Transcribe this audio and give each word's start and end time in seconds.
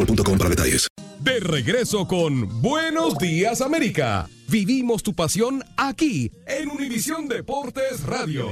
boostmobile.com 0.00 0.38
para 0.38 0.50
detalles. 0.50 0.88
De 1.20 1.40
regreso 1.40 2.06
con 2.06 2.62
Buenos 2.62 3.18
Días 3.18 3.60
América. 3.60 4.28
Vivimos 4.48 5.02
tu 5.02 5.14
pasión 5.14 5.62
aquí 5.76 6.30
en 6.46 6.70
Univisión 6.70 7.28
Deportes 7.28 8.02
Radio. 8.04 8.48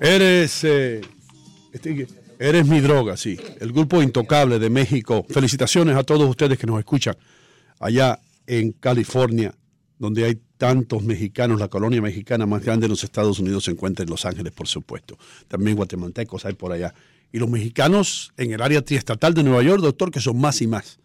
Eres, 0.00 0.62
eh, 0.64 1.00
este, 1.72 2.06
eres 2.38 2.66
mi 2.66 2.80
droga, 2.80 3.16
sí. 3.16 3.36
El 3.60 3.72
grupo 3.72 4.00
Intocable 4.02 4.58
de 4.58 4.70
México. 4.70 5.26
Felicitaciones 5.28 5.96
a 5.96 6.04
todos 6.04 6.28
ustedes 6.28 6.58
que 6.58 6.66
nos 6.66 6.78
escuchan 6.78 7.16
allá 7.80 8.20
en 8.46 8.72
California, 8.72 9.52
donde 9.98 10.24
hay 10.24 10.40
tantos 10.56 11.02
mexicanos. 11.02 11.58
La 11.58 11.68
colonia 11.68 12.00
mexicana 12.00 12.46
más 12.46 12.62
grande 12.64 12.84
de 12.84 12.90
los 12.90 13.02
Estados 13.02 13.40
Unidos 13.40 13.64
se 13.64 13.72
encuentra 13.72 14.04
en 14.04 14.10
Los 14.10 14.24
Ángeles, 14.24 14.52
por 14.52 14.68
supuesto. 14.68 15.18
También 15.48 15.76
guatemaltecos 15.76 16.44
hay 16.44 16.54
por 16.54 16.72
allá. 16.72 16.94
Y 17.32 17.38
los 17.38 17.48
mexicanos 17.48 18.32
en 18.36 18.52
el 18.52 18.62
área 18.62 18.82
triestatal 18.82 19.34
de 19.34 19.42
Nueva 19.42 19.62
York, 19.62 19.82
doctor, 19.82 20.10
que 20.10 20.20
son 20.20 20.40
más 20.40 20.62
y 20.62 20.66
más. 20.66 20.98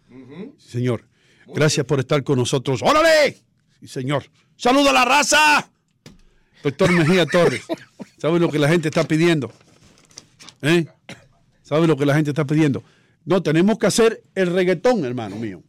Sí, 0.58 0.70
señor. 0.70 1.04
Gracias 1.54 1.84
por 1.86 2.00
estar 2.00 2.22
con 2.24 2.38
nosotros. 2.38 2.82
¡Órale! 2.82 3.36
Sí, 3.80 3.88
señor. 3.88 4.24
¡Saludo 4.56 4.90
a 4.90 4.92
la 4.92 5.04
raza! 5.04 5.68
Doctor 6.62 6.92
Mejía 6.92 7.26
Torres. 7.26 7.62
¿Sabe 8.18 8.40
lo 8.40 8.50
que 8.50 8.58
la 8.58 8.68
gente 8.68 8.88
está 8.88 9.04
pidiendo? 9.04 9.52
¿Eh? 10.62 10.86
¿Sabe 11.62 11.86
lo 11.86 11.96
que 11.96 12.06
la 12.06 12.14
gente 12.14 12.30
está 12.30 12.46
pidiendo? 12.46 12.82
No, 13.24 13.42
tenemos 13.42 13.78
que 13.78 13.86
hacer 13.86 14.22
el 14.34 14.52
reggaetón, 14.52 15.04
hermano 15.04 15.36
mío. 15.36 15.62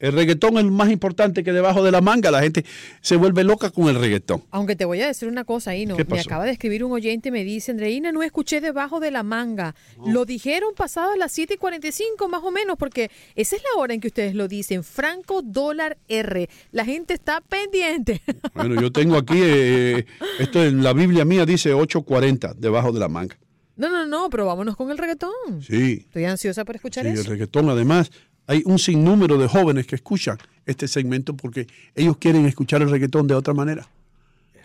El 0.00 0.14
reggaetón 0.14 0.56
es 0.56 0.64
más 0.64 0.90
importante 0.90 1.44
que 1.44 1.52
debajo 1.52 1.82
de 1.84 1.92
la 1.92 2.00
manga. 2.00 2.30
La 2.30 2.40
gente 2.40 2.64
se 3.02 3.16
vuelve 3.16 3.44
loca 3.44 3.70
con 3.70 3.88
el 3.88 3.96
reggaetón. 4.00 4.42
Aunque 4.50 4.74
te 4.74 4.86
voy 4.86 5.02
a 5.02 5.06
decir 5.06 5.28
una 5.28 5.44
cosa 5.44 5.72
ahí, 5.72 5.84
¿no? 5.84 5.94
¿Qué 5.96 6.06
Me 6.06 6.18
acaba 6.18 6.46
de 6.46 6.52
escribir 6.52 6.82
un 6.84 6.92
oyente, 6.92 7.30
me 7.30 7.44
dice, 7.44 7.70
Andreina, 7.70 8.10
no 8.10 8.22
escuché 8.22 8.62
debajo 8.62 8.98
de 8.98 9.10
la 9.10 9.22
manga. 9.22 9.74
Lo 10.06 10.24
dijeron 10.24 10.72
pasado 10.74 11.14
las 11.16 11.32
7 11.32 11.54
y 11.54 11.56
45 11.58 12.28
más 12.28 12.42
o 12.42 12.50
menos, 12.50 12.76
porque 12.78 13.10
esa 13.36 13.56
es 13.56 13.62
la 13.62 13.80
hora 13.80 13.92
en 13.92 14.00
que 14.00 14.08
ustedes 14.08 14.34
lo 14.34 14.48
dicen. 14.48 14.82
Franco 14.84 15.42
dólar 15.42 15.98
R. 16.08 16.48
La 16.72 16.84
gente 16.86 17.14
está 17.14 17.40
pendiente. 17.42 18.22
Bueno, 18.54 18.80
yo 18.80 18.90
tengo 18.90 19.16
aquí, 19.16 19.38
eh, 19.42 20.06
esto 20.38 20.62
en 20.64 20.82
la 20.82 20.92
Biblia 20.92 21.24
mía 21.24 21.46
dice 21.46 21.74
8.40 21.74 22.54
debajo 22.56 22.92
de 22.92 23.00
la 23.00 23.08
manga. 23.08 23.38
No, 23.76 23.88
no, 23.88 24.04
no, 24.06 24.28
pero 24.28 24.44
vámonos 24.44 24.76
con 24.76 24.90
el 24.90 24.98
reggaetón. 24.98 25.62
Sí, 25.62 26.04
Estoy 26.06 26.24
ansiosa 26.24 26.64
por 26.64 26.76
escuchar 26.76 27.04
sí, 27.04 27.10
el 27.12 27.18
eso. 27.18 27.30
reggaetón. 27.30 27.70
Además, 27.70 28.10
hay 28.50 28.64
un 28.66 28.80
sinnúmero 28.80 29.38
de 29.38 29.46
jóvenes 29.46 29.86
que 29.86 29.94
escuchan 29.94 30.36
este 30.66 30.88
segmento 30.88 31.36
porque 31.36 31.68
ellos 31.94 32.16
quieren 32.16 32.46
escuchar 32.46 32.82
el 32.82 32.90
reggaetón 32.90 33.28
de 33.28 33.34
otra 33.36 33.54
manera. 33.54 33.86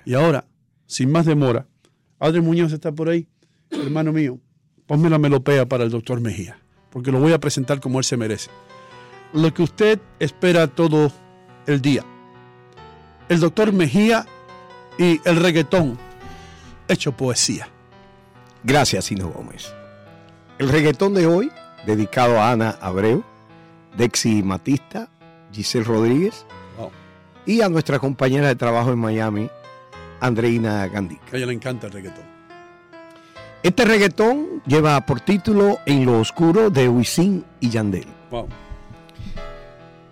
Y 0.05 0.15
ahora, 0.15 0.45
sin 0.87 1.11
más 1.11 1.27
demora, 1.27 1.67
Adri 2.17 2.41
Muñoz 2.41 2.73
está 2.73 2.91
por 2.91 3.09
ahí. 3.09 3.27
Hermano 3.69 4.11
mío, 4.11 4.39
ponme 4.87 5.07
la 5.07 5.19
melopea 5.19 5.67
para 5.67 5.83
el 5.83 5.91
doctor 5.91 6.19
Mejía, 6.19 6.57
porque 6.89 7.11
lo 7.11 7.19
voy 7.19 7.33
a 7.33 7.39
presentar 7.39 7.79
como 7.79 7.99
él 7.99 8.05
se 8.05 8.17
merece. 8.17 8.49
Lo 9.33 9.53
que 9.53 9.61
usted 9.61 9.99
espera 10.17 10.65
todo 10.65 11.11
el 11.67 11.79
día. 11.79 12.03
El 13.29 13.39
doctor 13.39 13.71
Mejía 13.71 14.25
y 14.97 15.21
el 15.25 15.35
reggaetón 15.35 15.95
hecho 16.87 17.11
poesía. 17.11 17.67
Gracias, 18.63 19.05
Sino 19.05 19.29
Gómez. 19.29 19.71
El 20.57 20.69
reggaetón 20.69 21.13
de 21.13 21.27
hoy, 21.27 21.51
dedicado 21.85 22.39
a 22.39 22.49
Ana 22.49 22.79
Abreu, 22.81 23.23
Dexy 23.97 24.43
Matista, 24.43 25.09
Giselle 25.51 25.85
Rodríguez 25.85 26.45
y 27.45 27.61
a 27.61 27.69
nuestra 27.69 27.99
compañera 27.99 28.47
de 28.47 28.55
trabajo 28.55 28.91
en 28.91 28.99
Miami, 28.99 29.49
Andreina 30.19 30.87
Gandhi. 30.87 31.19
A 31.31 31.37
ella 31.37 31.45
le 31.45 31.53
encanta 31.53 31.87
el 31.87 31.93
reggaetón. 31.93 32.25
Este 33.61 33.85
reggaetón 33.85 34.61
lleva 34.65 34.99
por 35.05 35.21
título 35.21 35.79
En 35.85 36.05
lo 36.05 36.19
oscuro 36.19 36.69
de 36.69 36.87
Wisin 36.87 37.45
y 37.59 37.69
Yandel. 37.69 38.07
Wow. 38.31 38.47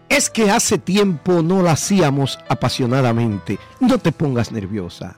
Es 0.10 0.30
que 0.30 0.52
hace 0.52 0.78
tiempo 0.78 1.42
no 1.42 1.62
lo 1.62 1.70
hacíamos 1.70 2.40
apasionadamente. 2.48 3.58
No 3.80 3.98
te 3.98 4.12
pongas 4.12 4.52
nerviosa. 4.52 5.18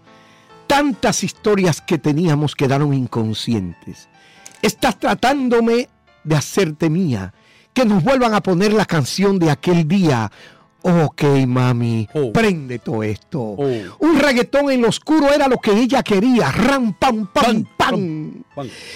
Tantas 0.68 1.24
historias 1.24 1.82
que 1.82 1.98
teníamos 1.98 2.56
quedaron 2.56 2.94
inconscientes. 2.94 4.10
Estás 4.62 4.98
tratándome 5.00 5.90
de 6.24 6.36
hacerte 6.36 6.90
mía. 6.90 7.34
Que 7.76 7.86
nos 7.86 8.04
vuelvan 8.04 8.34
a 8.34 8.42
poner 8.42 8.72
la 8.72 8.86
canción 8.86 9.38
de 9.38 9.52
aquel 9.52 9.86
día. 9.86 10.32
Ok, 10.82 11.24
mami, 11.46 12.08
prende 12.32 12.80
todo 12.80 13.04
esto. 13.04 13.40
Un 14.00 14.20
reggaetón 14.20 14.72
en 14.72 14.82
lo 14.82 14.88
oscuro 14.88 15.34
era 15.34 15.50
lo 15.50 15.58
que 15.58 15.72
ella 15.72 16.02
quería. 16.02 16.52
Ram, 16.52 16.94
pam, 16.94 17.28
pam, 17.34 17.66
pam. 17.76 18.44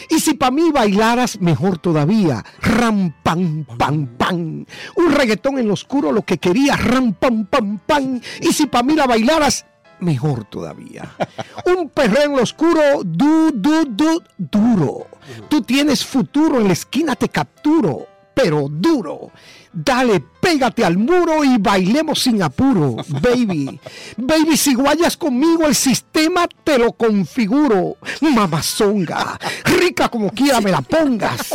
Y 0.10 0.20
si 0.20 0.36
para 0.36 0.52
mí 0.52 0.72
bailaras, 0.72 1.42
mejor 1.42 1.78
todavía. 1.78 2.46
Ram, 2.62 3.14
pam, 3.22 3.66
pam, 3.78 4.08
pam. 4.18 4.66
Un 4.96 5.12
reggaetón 5.12 5.60
en 5.60 5.68
lo 5.68 5.74
oscuro 5.74 6.14
lo 6.14 6.22
que 6.22 6.38
quería. 6.38 6.78
Ram, 6.78 7.16
pam, 7.16 7.48
pam, 7.48 7.80
pam. 7.80 8.22
Y 8.40 8.54
si 8.54 8.68
para 8.68 8.84
mí 8.84 8.96
la 8.96 9.08
bailaras, 9.08 9.66
mejor 10.00 10.46
todavía. 10.46 11.12
Un 11.66 11.90
perreo 11.90 12.24
en 12.24 12.36
lo 12.38 12.44
oscuro, 12.44 13.04
du, 13.04 13.52
du, 13.54 13.84
du, 13.90 14.24
duro. 14.38 15.08
Tú 15.50 15.64
tienes 15.64 16.06
futuro, 16.06 16.62
en 16.62 16.68
la 16.68 16.74
esquina 16.74 17.16
te 17.16 17.28
capturo. 17.28 18.08
Pero 18.42 18.68
duro. 18.70 19.32
Dale, 19.72 20.24
pégate 20.42 20.84
al 20.84 20.98
muro 20.98 21.44
y 21.44 21.58
bailemos 21.58 22.24
sin 22.24 22.42
apuro, 22.42 22.96
baby. 23.22 23.80
Baby, 24.18 24.58
si 24.58 24.74
guayas 24.74 25.16
conmigo, 25.16 25.66
el 25.66 25.76
sistema 25.76 26.48
te 26.64 26.80
lo 26.80 26.94
configuro. 26.94 27.98
Mamazonga, 28.22 29.40
rica 29.66 30.10
como 30.10 30.32
quiera 30.32 30.60
me 30.60 30.72
la 30.72 30.82
pongas. 30.82 31.54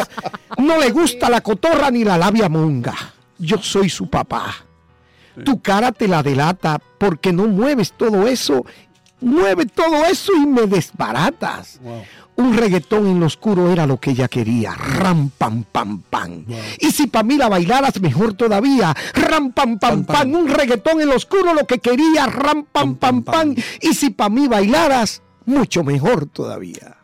No 0.58 0.78
le 0.78 0.90
gusta 0.90 1.28
la 1.28 1.40
cotorra 1.40 1.90
ni 1.90 2.04
la 2.04 2.16
labia 2.16 2.48
monga. 2.48 2.94
Yo 3.38 3.58
soy 3.60 3.88
su 3.90 4.08
papá. 4.08 4.54
Tu 5.44 5.60
cara 5.60 5.90
te 5.90 6.06
la 6.06 6.22
delata 6.22 6.80
porque 6.98 7.32
no 7.32 7.48
mueves 7.48 7.92
todo 7.92 8.28
eso. 8.28 8.64
Mueve 9.20 9.66
todo 9.66 10.04
eso 10.04 10.32
y 10.36 10.46
me 10.46 10.66
desbaratas. 10.66 11.80
Un 12.36 12.56
reggaetón 12.56 13.06
en 13.06 13.20
lo 13.20 13.26
oscuro 13.26 13.70
era 13.70 13.86
lo 13.86 13.98
que 14.00 14.10
ella 14.10 14.26
quería. 14.28 14.74
Ram, 14.74 15.30
pam, 15.30 15.64
pam, 15.64 16.02
pam. 16.02 16.44
Y 16.80 16.90
si 16.90 17.06
pa' 17.06 17.22
mí 17.22 17.36
la 17.36 17.48
bailaras, 17.48 18.00
mejor 18.00 18.34
todavía. 18.34 18.94
Ram, 19.14 19.52
pam, 19.52 19.78
pam, 19.78 20.04
pam. 20.04 20.34
Un 20.34 20.48
reggaetón 20.48 21.00
en 21.00 21.08
lo 21.08 21.16
oscuro 21.16 21.54
lo 21.54 21.66
que 21.66 21.78
quería. 21.78 22.26
Ram, 22.26 22.64
pam, 22.64 22.96
pam, 22.96 23.22
pam. 23.22 23.54
Y 23.80 23.94
si 23.94 24.10
pa' 24.10 24.28
mí 24.28 24.48
bailaras, 24.48 25.22
mucho 25.46 25.84
mejor 25.84 26.26
todavía. 26.26 26.96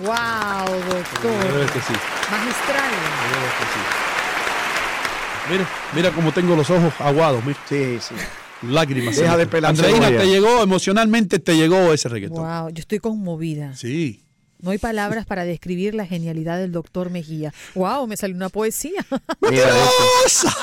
Wow, 0.00 0.68
doctor. 0.90 1.72
que 1.72 1.80
sí. 1.80 1.94
Magistral. 2.30 2.92
Mira, 5.48 5.66
mira 5.94 6.10
cómo 6.10 6.32
tengo 6.32 6.54
los 6.54 6.68
ojos 6.68 6.92
aguados, 6.98 7.42
mira. 7.44 7.58
Sí, 7.66 7.98
sí. 8.00 8.14
Lágrimas. 8.62 9.16
Deja 9.16 9.36
de 9.36 9.46
pelar 9.46 9.70
Andreina, 9.70 10.08
te 10.08 10.26
llegó, 10.26 10.62
emocionalmente 10.62 11.38
te 11.38 11.56
llegó 11.56 11.92
ese 11.92 12.08
reggaetón. 12.08 12.38
Wow, 12.44 12.70
yo 12.70 12.80
estoy 12.80 12.98
conmovida. 12.98 13.74
Sí. 13.76 14.22
No 14.58 14.70
hay 14.70 14.78
palabras 14.78 15.26
para 15.26 15.44
describir 15.44 15.94
la 15.94 16.06
genialidad 16.06 16.58
del 16.58 16.72
doctor 16.72 17.10
Mejía. 17.10 17.52
Wow, 17.74 18.06
me 18.06 18.16
salió 18.16 18.34
una 18.36 18.48
poesía. 18.48 19.04
¡Mentirosa! 19.40 20.56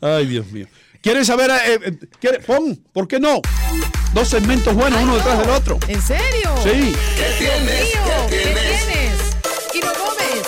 Ay, 0.00 0.26
Dios 0.26 0.50
mío. 0.50 0.66
¿Quieres 1.02 1.26
saber? 1.26 1.50
eh, 1.50 1.78
eh, 1.84 1.98
quiere- 2.18 2.40
pon, 2.40 2.74
¿por 2.92 3.06
qué 3.06 3.20
no? 3.20 3.40
Dos 4.14 4.28
segmentos 4.28 4.74
buenos, 4.74 5.00
uno 5.02 5.14
detrás 5.16 5.38
del 5.40 5.50
otro. 5.50 5.78
¿En 5.86 6.00
serio? 6.02 6.50
Sí. 6.62 6.94
¿Qué 7.16 7.34
tienes? 7.38 7.92
¿Qué 8.30 8.36
tienes? 8.38 9.36
Kino 9.72 9.86
Gómez. 9.86 10.42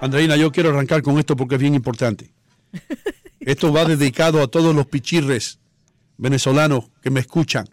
Andreina, 0.00 0.36
yo 0.36 0.50
quiero 0.52 0.70
arrancar 0.70 1.02
con 1.02 1.18
esto 1.18 1.36
porque 1.36 1.54
es 1.54 1.60
bien 1.60 1.74
importante. 1.74 2.30
Esto 3.46 3.72
va 3.72 3.84
dedicado 3.84 4.42
a 4.42 4.46
todos 4.48 4.74
los 4.74 4.86
pichirres 4.86 5.58
venezolanos 6.16 6.84
que 7.02 7.10
me 7.10 7.20
escuchan 7.20 7.68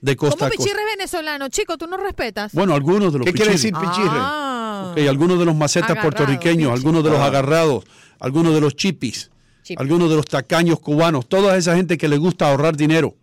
de 0.00 0.16
costa 0.16 0.36
¿Cómo 0.36 0.46
a 0.46 0.50
costa. 0.50 0.64
pichirre 0.64 0.84
venezolano? 0.96 1.48
Chico, 1.48 1.76
tú 1.78 1.86
no 1.86 1.96
respetas. 1.96 2.52
Bueno, 2.52 2.74
algunos 2.74 3.12
de 3.12 3.18
los 3.20 3.26
¿Qué 3.26 3.32
quiere 3.32 3.52
pichirres. 3.52 3.74
decir 3.74 3.88
pichirre? 3.88 4.18
Ah. 4.20 4.92
Ok, 4.92 4.98
algunos 5.08 5.38
de 5.38 5.44
los 5.44 5.54
macetas 5.56 5.90
Agarrado, 5.90 6.10
puertorriqueños, 6.10 6.72
algunos 6.72 7.04
de 7.04 7.10
los 7.10 7.18
Ah. 7.20 7.26
agarrados, 7.26 7.84
algunos 8.20 8.54
de 8.54 8.60
los 8.60 8.74
chipis, 8.76 9.30
algunos 9.76 10.08
de 10.10 10.16
los 10.16 10.24
tacaños 10.26 10.80
cubanos, 10.80 11.28
toda 11.28 11.56
esa 11.56 11.76
gente 11.76 11.98
que 11.98 12.08
le 12.08 12.16
gusta 12.18 12.48
ahorrar 12.48 12.76
dinero. 12.76 13.14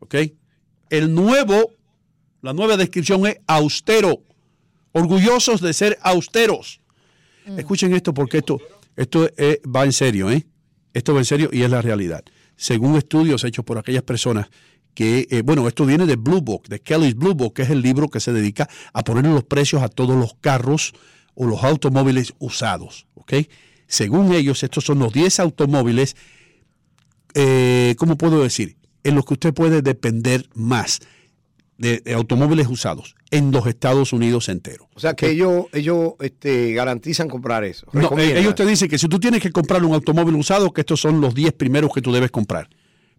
¿Ok? 0.00 0.14
El 0.90 1.14
nuevo, 1.14 1.72
la 2.42 2.52
nueva 2.52 2.76
descripción 2.76 3.26
es 3.26 3.38
austero. 3.46 4.20
Orgullosos 4.92 5.60
de 5.60 5.72
ser 5.72 5.98
austeros. 6.02 6.80
Mm. 7.46 7.58
Escuchen 7.58 7.94
esto 7.94 8.14
porque 8.14 8.38
esto, 8.38 8.60
esto 8.96 9.28
eh, 9.36 9.60
va 9.64 9.84
en 9.84 9.92
serio, 9.92 10.30
¿eh? 10.30 10.46
Esto 10.96 11.12
va 11.12 11.20
en 11.20 11.26
serio 11.26 11.50
y 11.52 11.62
es 11.62 11.70
la 11.70 11.82
realidad. 11.82 12.24
Según 12.56 12.96
estudios 12.96 13.44
hechos 13.44 13.66
por 13.66 13.76
aquellas 13.76 14.02
personas 14.02 14.48
que, 14.94 15.28
eh, 15.30 15.42
bueno, 15.42 15.68
esto 15.68 15.84
viene 15.84 16.06
de 16.06 16.16
Blue 16.16 16.40
Book, 16.40 16.68
de 16.68 16.80
Kelly's 16.80 17.14
Blue 17.14 17.34
Book, 17.34 17.52
que 17.52 17.62
es 17.64 17.68
el 17.68 17.82
libro 17.82 18.08
que 18.08 18.18
se 18.18 18.32
dedica 18.32 18.66
a 18.94 19.04
poner 19.04 19.26
los 19.26 19.44
precios 19.44 19.82
a 19.82 19.90
todos 19.90 20.16
los 20.16 20.36
carros 20.40 20.94
o 21.34 21.44
los 21.44 21.62
automóviles 21.64 22.32
usados, 22.38 23.06
¿ok? 23.12 23.34
Según 23.86 24.32
ellos, 24.32 24.62
estos 24.62 24.86
son 24.86 25.00
los 25.00 25.12
10 25.12 25.38
automóviles, 25.40 26.16
eh, 27.34 27.94
¿cómo 27.98 28.16
puedo 28.16 28.42
decir? 28.42 28.78
En 29.04 29.16
los 29.16 29.26
que 29.26 29.34
usted 29.34 29.52
puede 29.52 29.82
depender 29.82 30.48
más 30.54 31.00
de, 31.78 32.00
de 32.00 32.14
automóviles 32.14 32.66
usados 32.68 33.14
en 33.30 33.50
los 33.52 33.66
Estados 33.66 34.12
Unidos 34.12 34.48
enteros. 34.48 34.88
O 34.94 35.00
sea 35.00 35.14
que 35.14 35.30
ellos, 35.30 35.66
ellos 35.72 36.14
este, 36.20 36.72
garantizan 36.72 37.28
comprar 37.28 37.64
eso. 37.64 37.86
No, 37.92 38.10
eh, 38.18 38.38
ellos 38.38 38.54
te 38.54 38.64
dicen 38.64 38.88
que 38.88 38.98
si 38.98 39.08
tú 39.08 39.18
tienes 39.20 39.42
que 39.42 39.50
comprar 39.52 39.84
un 39.84 39.92
automóvil 39.94 40.34
usado, 40.36 40.72
que 40.72 40.80
estos 40.82 41.00
son 41.00 41.20
los 41.20 41.34
10 41.34 41.52
primeros 41.54 41.92
que 41.92 42.00
tú 42.00 42.12
debes 42.12 42.30
comprar. 42.30 42.68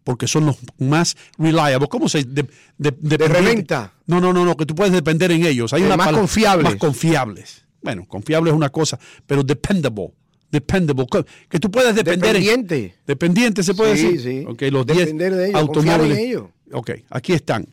Porque 0.04 0.26
son 0.26 0.46
los 0.46 0.58
más 0.78 1.18
reliable. 1.38 1.86
¿Cómo 1.90 2.08
se 2.08 2.24
de, 2.24 2.48
de, 2.78 2.92
De 2.98 3.18
reventa. 3.28 3.94
No, 4.06 4.22
no, 4.22 4.32
no, 4.32 4.46
no, 4.46 4.56
que 4.56 4.66
tú 4.66 4.74
puedes 4.74 4.94
depender 4.94 5.32
en 5.34 5.46
ellos. 5.46 5.74
Hay 5.74 5.84
una 5.84 5.98
más 5.98 6.14
confiables. 6.14 6.64
Más 6.64 6.76
confiables. 6.76 7.66
Bueno, 7.82 8.06
confiable 8.08 8.50
es 8.50 8.56
una 8.56 8.70
cosa, 8.70 8.98
pero 9.26 9.44
dependable. 9.44 10.14
Dependable. 10.50 11.06
Que 11.50 11.60
tú 11.60 11.70
puedes 11.70 11.94
depender 11.94 12.38
en- 12.38 12.42
Dependiente. 12.44 12.96
Dependiente 13.06 13.64
se 13.64 13.74
puede 13.74 13.98
Sí, 13.98 14.14
decir. 14.14 14.22
sí. 14.22 14.46
Ok, 14.48 14.62
los 14.72 14.86
10 14.86 14.98
Depender 15.00 15.36
de 15.36 15.50
ellos, 15.50 15.62
confiar 15.68 15.84
en 15.86 15.90
automóviles. 15.92 16.18
ellos. 16.20 16.44
Ok, 16.72 16.92
aquí 17.10 17.34
están. 17.34 17.68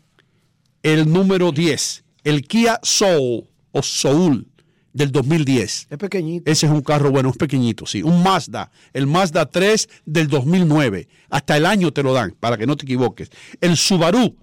El 0.85 1.11
número 1.13 1.51
10, 1.51 2.05
el 2.25 2.47
Kia 2.47 2.79
Soul 2.83 3.45
o 3.73 3.83
Soul 3.83 4.47
del 4.93 5.11
2010. 5.11 5.87
Es 5.91 5.99
pequeñito. 5.99 6.51
Ese 6.51 6.67
es 6.67 6.73
un 6.73 6.83
carro 6.83 7.11
bueno, 7.11 7.31
es 7.31 7.37
pequeñito, 7.37 7.87
sí. 7.87 8.03
Un 8.03 8.23
Mazda, 8.23 8.71
el 8.93 9.07
Mazda 9.07 9.47
3 9.47 9.89
del 10.05 10.29
2009. 10.29 11.09
Hasta 11.31 11.57
el 11.57 11.67
año 11.67 11.91
te 11.93 12.03
lo 12.03 12.13
dan, 12.13 12.33
para 12.39 12.57
que 12.57 12.67
no 12.67 12.77
te 12.77 12.85
equivoques. 12.85 13.31
El 13.61 13.77
Subaru. 13.77 14.37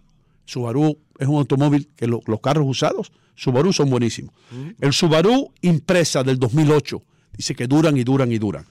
Subaru 0.45 0.97
es 1.19 1.27
un 1.27 1.35
automóvil 1.37 1.89
que 1.95 2.07
lo- 2.07 2.21
los 2.25 2.41
carros 2.41 2.65
usados, 2.67 3.11
Subaru 3.35 3.71
son 3.71 3.89
buenísimos. 3.89 4.33
El 4.81 4.91
Subaru 4.93 5.53
Impresa 5.61 6.23
del 6.23 6.37
2008. 6.39 7.01
Dice 7.37 7.55
que 7.55 7.67
duran 7.67 7.95
y 7.97 8.03
duran 8.03 8.31
y 8.31 8.37
duran. 8.39 8.65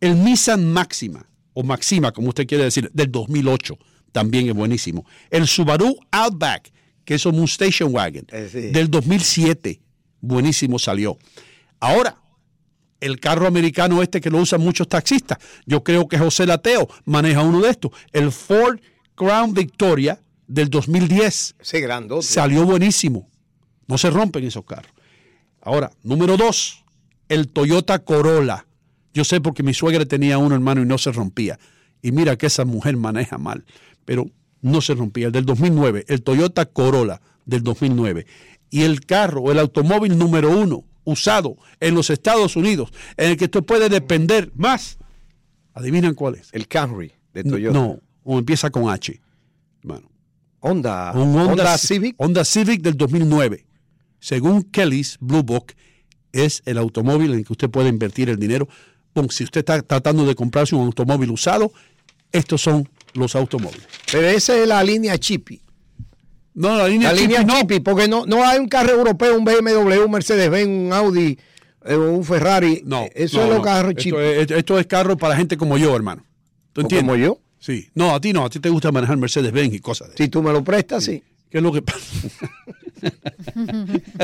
El 0.00 0.22
Nissan 0.24 0.72
Máxima, 0.72 1.28
o 1.52 1.62
Maxima, 1.62 2.12
como 2.12 2.28
usted 2.28 2.46
quiere 2.46 2.64
decir, 2.64 2.90
del 2.94 3.10
2008. 3.10 3.76
También 4.12 4.48
es 4.48 4.54
buenísimo. 4.54 5.04
El 5.30 5.46
Subaru 5.46 5.96
Outback, 6.10 6.72
que 7.06 7.14
es 7.14 7.24
un 7.24 7.42
station 7.44 7.94
wagon, 7.94 8.26
Eh, 8.30 8.48
sí. 8.52 8.60
del 8.72 8.90
2007. 8.90 9.80
Buenísimo 10.20 10.78
salió. 10.78 11.16
Ahora, 11.80 12.16
el 13.00 13.20
carro 13.20 13.46
americano 13.46 14.02
este 14.02 14.20
que 14.20 14.28
lo 14.28 14.38
usan 14.38 14.60
muchos 14.60 14.88
taxistas. 14.88 15.38
Yo 15.66 15.82
creo 15.84 16.08
que 16.08 16.18
José 16.18 16.46
Lateo 16.46 16.88
maneja 17.04 17.42
uno 17.42 17.60
de 17.60 17.70
estos. 17.70 17.92
El 18.12 18.32
Ford 18.32 18.78
Crown 19.14 19.54
Victoria 19.54 20.20
del 20.46 20.68
2010. 20.68 21.54
Ese 21.58 21.80
grandote. 21.80 22.26
Salió 22.26 22.64
buenísimo. 22.64 23.30
No 23.86 23.96
se 23.98 24.10
rompen 24.10 24.44
esos 24.44 24.64
carros. 24.64 24.92
Ahora, 25.62 25.90
número 26.02 26.36
dos, 26.36 26.84
el 27.28 27.48
Toyota 27.48 27.98
Corolla. 28.00 28.66
Yo 29.14 29.24
sé 29.24 29.40
porque 29.40 29.62
mi 29.62 29.74
suegra 29.74 30.04
tenía 30.06 30.38
uno, 30.38 30.54
hermano, 30.54 30.82
y 30.82 30.86
no 30.86 30.98
se 30.98 31.12
rompía. 31.12 31.58
Y 32.02 32.12
mira 32.12 32.36
que 32.36 32.46
esa 32.46 32.64
mujer 32.64 32.96
maneja 32.96 33.38
mal, 33.38 33.64
pero 34.04 34.26
no 34.66 34.80
se 34.80 34.94
rompía. 34.94 35.26
El 35.26 35.32
del 35.32 35.46
2009, 35.46 36.04
el 36.08 36.22
Toyota 36.22 36.66
Corolla 36.66 37.20
del 37.44 37.62
2009. 37.62 38.26
Y 38.70 38.82
el 38.82 39.06
carro, 39.06 39.50
el 39.50 39.58
automóvil 39.58 40.18
número 40.18 40.50
uno 40.50 40.84
usado 41.04 41.56
en 41.80 41.94
los 41.94 42.10
Estados 42.10 42.56
Unidos, 42.56 42.92
en 43.16 43.30
el 43.30 43.36
que 43.36 43.44
usted 43.44 43.62
puede 43.62 43.88
depender 43.88 44.50
más. 44.56 44.98
¿Adivinan 45.72 46.14
cuál 46.14 46.34
es? 46.34 46.48
El 46.52 46.66
Camry 46.66 47.12
de 47.32 47.44
Toyota. 47.44 47.78
No, 47.78 48.00
o 48.24 48.38
empieza 48.38 48.70
con 48.70 48.90
H, 48.90 49.20
hermano. 49.82 50.10
Honda. 50.60 51.12
Un 51.14 51.36
Honda, 51.36 51.52
Honda 51.52 51.78
Civic. 51.78 52.16
Honda 52.18 52.44
Civic 52.44 52.82
del 52.82 52.96
2009. 52.96 53.66
Según 54.18 54.64
Kelly's 54.64 55.16
Blue 55.20 55.42
Book, 55.42 55.74
es 56.32 56.62
el 56.66 56.78
automóvil 56.78 57.34
en 57.34 57.44
que 57.44 57.52
usted 57.52 57.70
puede 57.70 57.88
invertir 57.88 58.28
el 58.28 58.38
dinero. 58.38 58.68
Pon, 59.12 59.30
si 59.30 59.44
usted 59.44 59.60
está 59.60 59.80
tratando 59.82 60.26
de 60.26 60.34
comprarse 60.34 60.74
un 60.74 60.86
automóvil 60.86 61.30
usado, 61.30 61.72
estos 62.32 62.62
son 62.62 62.88
los 63.16 63.34
automóviles. 63.36 63.86
Pero 64.10 64.26
esa 64.28 64.56
es 64.56 64.66
la 64.68 64.82
línea 64.84 65.18
Chippy. 65.18 65.60
No, 66.54 66.76
la 66.76 66.88
línea 66.88 67.10
La 67.12 67.14
Chippy 67.18 67.28
línea 67.28 67.44
no. 67.44 67.58
Chippy, 67.60 67.80
porque 67.80 68.08
no, 68.08 68.24
no 68.26 68.44
hay 68.46 68.58
un 68.58 68.68
carro 68.68 68.92
europeo, 68.92 69.36
un 69.36 69.44
BMW, 69.44 70.04
un 70.04 70.10
Mercedes-Benz, 70.10 70.68
un 70.86 70.92
Audi, 70.92 71.38
eh, 71.84 71.96
un 71.96 72.24
Ferrari. 72.24 72.82
No, 72.84 73.06
Eso 73.14 73.38
no, 73.38 73.42
es 73.44 73.48
los 73.50 73.58
no. 73.58 73.62
carros 73.64 73.90
esto 73.90 74.02
Chippy. 74.02 74.16
es, 74.18 74.50
esto 74.50 74.78
es 74.78 74.86
carro 74.86 75.16
para 75.16 75.36
gente 75.36 75.56
como 75.56 75.76
yo, 75.76 75.94
hermano. 75.94 76.24
¿Tú 76.72 76.80
¿O 76.80 76.84
entiendes? 76.84 77.08
como 77.10 77.16
yo? 77.16 77.40
Sí. 77.58 77.88
No, 77.94 78.14
a 78.14 78.20
ti 78.20 78.32
no. 78.32 78.44
A 78.44 78.50
ti 78.50 78.60
te 78.60 78.68
gusta 78.70 78.90
manejar 78.92 79.16
Mercedes-Benz 79.16 79.74
y 79.74 79.80
cosas 79.80 80.10
de 80.10 80.16
Si 80.16 80.28
tú 80.28 80.42
me 80.42 80.52
lo 80.52 80.62
prestas, 80.64 81.04
sí. 81.04 81.22
¿Qué 81.50 81.58
es 81.58 81.62
lo 81.62 81.72
que 81.72 81.82
pasa? 81.82 82.00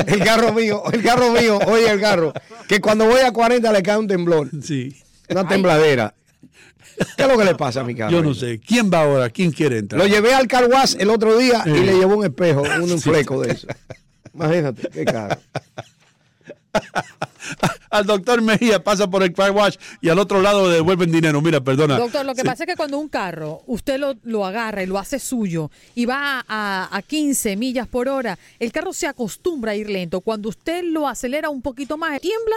El 0.07 0.19
carro 0.23 0.53
mío, 0.53 0.83
el 0.91 1.01
carro 1.03 1.31
mío, 1.31 1.59
oye 1.67 1.89
el 1.89 2.01
carro, 2.01 2.33
que 2.67 2.81
cuando 2.81 3.05
voy 3.05 3.21
a 3.21 3.31
40 3.31 3.71
le 3.71 3.83
cae 3.83 3.97
un 3.97 4.07
temblor, 4.07 4.49
Sí. 4.61 4.95
una 5.29 5.47
tembladera. 5.47 6.13
¿Qué 7.17 7.23
es 7.23 7.27
lo 7.27 7.37
que 7.37 7.45
le 7.45 7.55
pasa 7.55 7.81
a 7.81 7.83
mi 7.83 7.95
carro? 7.95 8.11
Yo 8.11 8.21
no 8.21 8.33
sé. 8.33 8.59
¿Quién 8.59 8.91
va 8.91 9.01
ahora? 9.01 9.29
¿Quién 9.29 9.51
quiere 9.51 9.79
entrar? 9.79 10.01
Lo 10.01 10.07
llevé 10.07 10.33
al 10.33 10.47
car 10.47 10.65
wash 10.69 10.95
el 10.99 11.09
otro 11.09 11.37
día 11.37 11.63
y 11.65 11.69
le 11.69 11.93
llevó 11.97 12.17
un 12.17 12.25
espejo, 12.25 12.61
un 12.81 12.99
fleco 12.99 13.41
de 13.41 13.53
eso. 13.53 13.67
Imagínate, 14.33 14.89
qué 14.89 15.05
caro. 15.05 15.37
al 17.91 18.05
doctor 18.05 18.41
Mejía, 18.41 18.83
pasa 18.83 19.07
por 19.09 19.21
el 19.23 19.33
car 19.33 19.51
wash 19.51 19.75
y 20.01 20.09
al 20.09 20.17
otro 20.19 20.41
lado 20.41 20.67
le 20.69 20.75
devuelven 20.75 21.11
dinero. 21.11 21.41
Mira, 21.41 21.61
perdona. 21.61 21.97
Doctor, 21.97 22.25
lo 22.25 22.33
que 22.33 22.41
Sí. 22.41 22.47
pasa 22.47 22.63
es 22.63 22.67
que 22.69 22.75
cuando 22.75 22.97
un 22.97 23.09
carro 23.09 23.61
usted 23.67 23.99
lo, 23.99 24.15
lo 24.23 24.45
agarra 24.45 24.81
y 24.81 24.85
lo 24.87 24.97
hace 24.97 25.19
suyo 25.19 25.69
y 25.93 26.05
va 26.05 26.43
a, 26.47 26.89
a 26.91 27.01
15 27.01 27.55
millas 27.57 27.87
por 27.87 28.07
hora, 28.09 28.37
el 28.59 28.71
carro 28.71 28.93
se 28.93 29.07
acostumbra 29.07 29.73
a 29.73 29.75
ir 29.75 29.89
lento. 29.89 30.21
Cuando 30.21 30.49
usted 30.49 30.83
lo 30.83 31.07
acelera 31.07 31.49
un 31.49 31.61
poquito 31.61 31.97
más, 31.97 32.19
tiembla 32.21 32.55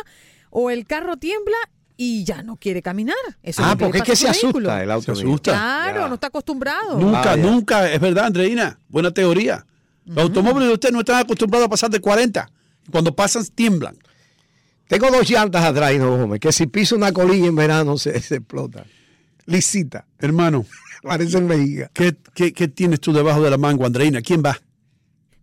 o 0.50 0.71
el 0.71 0.87
carro 0.87 1.16
tiembla 1.19 1.57
y 1.97 2.25
ya 2.25 2.43
no 2.43 2.57
quiere 2.57 2.83
caminar. 2.83 3.17
Eso 3.43 3.62
Ah, 3.65 3.76
porque 3.79 3.99
es 3.99 4.05
que 4.05 4.17
se 4.17 4.31
vehículo. 4.31 4.69
asusta 4.71 4.83
el 4.83 4.91
auto. 4.91 5.15
Se 5.15 5.23
asusta. 5.23 5.50
Claro, 5.53 6.09
no 6.09 6.15
está 6.15 6.26
acostumbrado. 6.29 6.99
Nunca, 6.99 7.33
Ah, 7.33 7.37
nunca, 7.37 7.91
es 7.93 8.00
verdad, 8.00 8.26
Andreina. 8.26 8.79
Buena 8.88 9.11
teoría. 9.11 9.65
Los 10.05 10.19
automóviles 10.25 10.69
de 10.69 10.75
usted 10.75 10.91
no 10.93 11.00
están 11.00 11.19
acostumbrados 11.21 11.67
a 11.67 11.71
pasar 11.71 11.91
de 11.91 12.00
40. 12.00 12.50
Cuando 12.91 13.15
pasan, 13.17 13.45
tiemblan. 13.47 13.97
Tengo 14.88 15.11
dos 15.11 15.29
llantas 15.29 15.65
atrás, 15.65 15.93
no, 15.97 16.12
hombre, 16.15 16.38
que 16.38 16.53
si 16.53 16.67
piso 16.69 16.95
una 16.95 17.12
colilla 17.12 17.47
en 17.47 17.57
verano 17.57 17.99
se, 17.99 18.21
se 18.21 18.37
explota. 18.37 18.85
Lisita. 19.47 20.07
Hermano, 20.19 20.65
Parecen 21.03 21.47
vejiga. 21.49 21.91
¿qué, 21.93 22.17
qué, 22.35 22.53
qué 22.53 22.69
tienes 22.69 23.00
tú 23.00 23.12
debajo 23.12 23.41
de 23.43 23.50
la 23.50 23.59
manga, 23.59 23.87
Andreina? 23.87 24.21
¿Quién 24.21 24.43
va? 24.45 24.61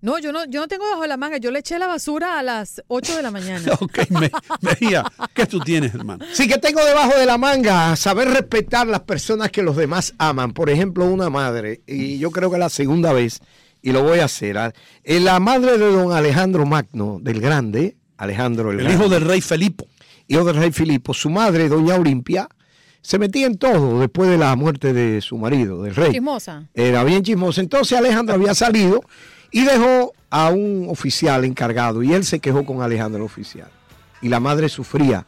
No, 0.03 0.19
yo 0.19 0.33
no, 0.33 0.43
yo 0.45 0.60
no 0.60 0.67
tengo 0.67 0.83
bajo 0.89 1.01
de 1.01 1.07
la 1.07 1.15
manga. 1.15 1.38
Yo 1.38 1.50
le 1.50 1.60
eché 1.60 1.79
la 1.79 1.88
basura 1.88 2.38
a 2.38 2.43
las 2.43 2.83
8 2.88 3.15
de 3.15 3.22
la 3.24 3.31
mañana. 3.31 3.72
Ok, 3.79 4.00
me, 4.10 4.29
Mejía, 4.62 5.03
¿qué 5.33 5.45
tú 5.45 5.60
tienes, 5.62 5.95
hermano? 5.95 6.25
Sí 6.33 6.45
que 6.48 6.57
tengo 6.57 6.83
debajo 6.83 7.17
de 7.17 7.25
la 7.25 7.38
manga 7.38 7.95
saber 7.95 8.27
respetar 8.27 8.86
las 8.86 9.00
personas 9.03 9.50
que 9.50 9.63
los 9.63 9.77
demás 9.77 10.13
aman. 10.17 10.51
Por 10.51 10.69
ejemplo, 10.69 11.05
una 11.05 11.29
madre, 11.29 11.81
y 11.88 12.17
yo 12.19 12.31
creo 12.31 12.50
que 12.50 12.57
es 12.57 12.60
la 12.60 12.69
segunda 12.69 13.13
vez, 13.13 13.39
y 13.81 13.93
lo 13.93 14.03
voy 14.03 14.19
a 14.19 14.25
hacer. 14.25 14.57
ah, 14.57 14.74
eh, 15.05 15.22
La 15.22 15.39
madre 15.39 15.77
de 15.77 15.89
don 15.91 16.12
Alejandro 16.12 16.65
Magno, 16.65 17.19
del 17.22 17.39
Grande, 17.39 17.95
Alejandro 18.17 18.72
el, 18.72 18.79
El 18.79 18.86
Grande, 18.86 19.03
hijo 19.05 19.10
del 19.13 19.24
rey 19.25 19.39
Felipo. 19.39 19.88
hijo 20.27 20.43
del 20.43 20.57
rey 20.57 20.72
Filipo, 20.74 21.13
su 21.13 21.29
madre, 21.29 21.69
doña 21.69 21.95
Olimpia, 21.95 22.50
se 23.03 23.19
metía 23.19 23.45
en 23.45 23.57
todo 23.57 24.00
después 24.00 24.29
de 24.29 24.38
la 24.39 24.55
muerte 24.55 24.93
de 24.93 25.19
su 25.22 25.38
marido, 25.38 25.83
del 25.83 25.93
rey. 25.93 26.13
Chismosa. 26.13 26.63
Era 26.74 27.03
bien 27.03 27.22
chismoso. 27.22 27.62
Entonces 27.62 27.95
Alejandro 27.98 28.33
había 28.33 28.55
salido 28.55 29.01
y 29.51 29.63
dejó 29.65 30.13
a 30.31 30.50
un 30.50 30.88
oficial 30.89 31.43
encargado 31.45 32.01
y 32.01 32.13
él 32.13 32.24
se 32.25 32.39
quejó 32.39 32.65
con 32.65 32.81
Alejandro 32.81 33.19
el 33.19 33.25
oficial. 33.25 33.67
Y 34.22 34.29
la 34.29 34.39
madre 34.39 34.69
sufría. 34.69 35.25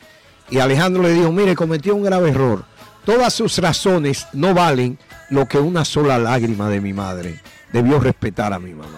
Y 0.50 0.60
Alejandro 0.60 1.03
le 1.03 1.13
dijo, 1.13 1.32
mire, 1.32 1.53
cometió 1.55 1.94
un 1.96 2.03
grave 2.03 2.29
error. 2.29 2.63
Todas 3.05 3.34
sus 3.34 3.58
razones 3.60 4.25
no 4.34 4.53
valen 4.53 4.98
lo 5.29 5.46
que 5.48 5.60
una 5.60 5.84
sola 5.86 6.17
lágrima 6.17 6.70
de 6.70 6.79
mi 6.82 6.94
madre. 6.94 7.39
Debió 7.74 8.00
respetar 8.00 8.53
a 8.53 8.60
mi 8.60 8.74
mamá. 8.74 8.98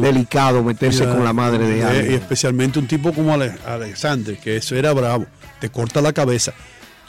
Delicado 0.00 0.62
meterse 0.64 1.04
Uh. 1.04 1.06
Ya, 1.06 1.14
con 1.14 1.24
la 1.24 1.32
madre 1.32 1.66
de 1.66 1.76
eh, 1.76 1.78
Y 1.78 1.82
alguien. 1.82 2.12
especialmente 2.14 2.78
un 2.78 2.86
tipo 2.88 3.12
como 3.12 3.32
Ale- 3.32 3.54
Alexander, 3.66 4.36
que 4.38 4.56
eso 4.56 4.74
era 4.74 4.92
bravo. 4.92 5.26
Te 5.60 5.70
corta 5.70 6.00
la 6.00 6.12
cabeza. 6.12 6.52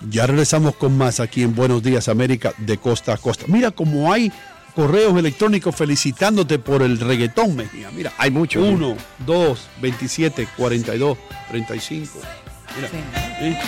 Ya 0.02 0.28
regresamos 0.28 0.76
con 0.76 0.98
más 0.98 1.20
aquí 1.20 1.44
en 1.44 1.56
Buenos 1.56 1.82
Días 1.82 2.08
América 2.08 2.54
de 2.58 2.78
costa 2.78 3.14
a 3.14 3.18
costa. 3.18 3.46
Mira 3.48 3.72
cómo 3.72 4.12
hay 4.12 4.32
correos 4.76 5.18
electrónicos 5.18 5.76
felicitándote 5.76 6.60
por 6.60 6.84
el 6.84 7.00
reggaetón, 7.00 7.56
Mejía. 7.56 7.90
Mira, 7.92 8.14
hay 8.18 8.30
muchos. 8.30 8.64
1, 8.64 8.96
2, 9.26 9.70
27, 9.82 10.48
42, 10.56 11.18
35. 11.50 12.20
Mira. 12.76 12.90
¿eh? 13.40 13.60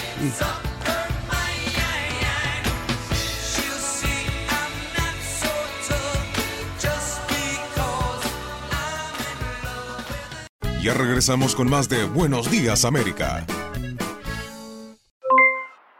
Ya 10.81 10.93
regresamos 10.93 11.55
con 11.55 11.69
más 11.69 11.89
de 11.89 12.05
Buenos 12.05 12.49
Días 12.49 12.85
América. 12.85 13.45